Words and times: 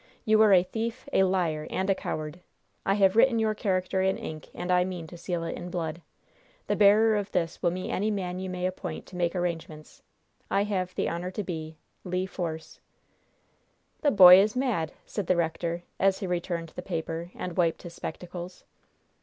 You 0.25 0.41
are 0.41 0.51
a 0.51 0.63
thief, 0.63 1.07
a 1.13 1.21
liar 1.25 1.67
and 1.69 1.87
a 1.87 1.93
coward! 1.93 2.39
I 2.87 2.95
have 2.95 3.15
written 3.15 3.37
your 3.37 3.53
character 3.53 4.01
in 4.01 4.17
ink, 4.17 4.49
and 4.55 4.71
I 4.71 4.83
mean 4.83 5.05
to 5.05 5.15
seal 5.15 5.43
it 5.43 5.55
in 5.55 5.69
blood! 5.69 6.01
The 6.65 6.75
bearer 6.75 7.15
of 7.15 7.31
this 7.33 7.61
will 7.61 7.69
meet 7.69 7.91
any 7.91 8.09
man 8.09 8.39
you 8.39 8.49
may 8.49 8.65
appoint 8.65 9.05
to 9.05 9.15
make 9.15 9.35
arrangements. 9.35 10.01
I 10.49 10.63
have 10.63 10.95
the 10.95 11.07
honor 11.07 11.29
to 11.29 11.43
be, 11.43 11.77
"Le 12.03 12.25
Force." 12.25 12.79
"The 14.01 14.09
boy 14.09 14.39
is 14.39 14.55
mad!" 14.55 14.91
said 15.05 15.27
the 15.27 15.35
rector, 15.35 15.83
as 15.99 16.17
he 16.17 16.25
returned 16.25 16.69
the 16.69 16.81
paper 16.81 17.29
and 17.35 17.55
wiped 17.55 17.83
his 17.83 17.93
spectacles. 17.93 18.63